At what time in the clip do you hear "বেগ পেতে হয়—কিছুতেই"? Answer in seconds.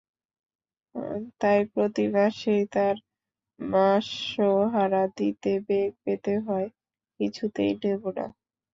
5.67-7.71